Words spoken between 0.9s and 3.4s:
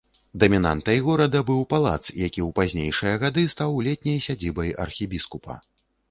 горада быў палац, які ў пазнейшыя